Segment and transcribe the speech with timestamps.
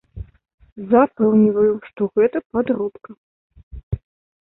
[0.93, 3.09] Запэўніваю, што гэта падробка.